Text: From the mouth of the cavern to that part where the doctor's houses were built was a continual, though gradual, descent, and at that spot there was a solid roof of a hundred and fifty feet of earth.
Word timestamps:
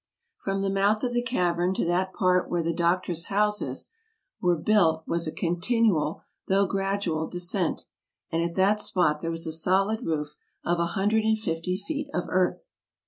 From 0.39 0.61
the 0.63 0.71
mouth 0.71 1.03
of 1.03 1.13
the 1.13 1.21
cavern 1.21 1.75
to 1.75 1.85
that 1.85 2.11
part 2.11 2.49
where 2.49 2.63
the 2.63 2.73
doctor's 2.73 3.25
houses 3.25 3.89
were 4.41 4.57
built 4.57 5.03
was 5.05 5.27
a 5.27 5.31
continual, 5.31 6.23
though 6.47 6.65
gradual, 6.65 7.27
descent, 7.27 7.85
and 8.31 8.41
at 8.41 8.55
that 8.55 8.81
spot 8.81 9.19
there 9.19 9.29
was 9.29 9.45
a 9.45 9.51
solid 9.51 10.03
roof 10.03 10.37
of 10.65 10.79
a 10.79 10.87
hundred 10.97 11.23
and 11.23 11.37
fifty 11.37 11.77
feet 11.77 12.09
of 12.15 12.23
earth. 12.29 12.65